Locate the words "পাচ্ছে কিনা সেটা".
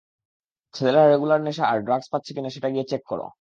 2.13-2.69